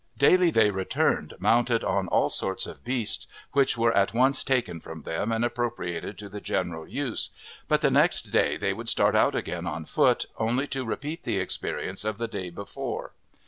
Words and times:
Daily 0.17 0.49
they 0.49 0.71
returned 0.71 1.35
mounted 1.37 1.83
on 1.83 2.07
all 2.07 2.31
sorts 2.31 2.65
of 2.65 2.83
beasts, 2.83 3.27
which 3.51 3.77
were 3.77 3.93
at 3.95 4.15
once 4.15 4.43
taken 4.43 4.79
from 4.81 5.03
them 5.03 5.31
and 5.31 5.45
appropriated 5.45 6.17
to 6.17 6.27
the 6.27 6.41
general 6.41 6.87
use; 6.87 7.29
but 7.67 7.81
the 7.81 7.91
next 7.91 8.31
day 8.31 8.57
they 8.57 8.73
would 8.73 8.89
start 8.89 9.15
out 9.15 9.35
again 9.35 9.67
on 9.67 9.85
foot, 9.85 10.25
only 10.37 10.65
to 10.65 10.85
repeat 10.85 11.21
the 11.21 11.37
experience 11.37 12.03
of 12.03 12.17
the 12.17 12.27
day 12.27 12.49
before. 12.49 13.11